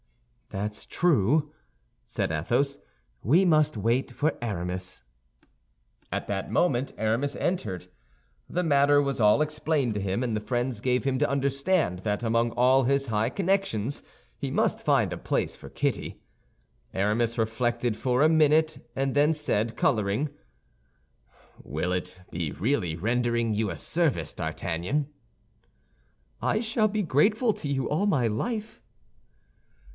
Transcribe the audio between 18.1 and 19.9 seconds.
a minute, and then said,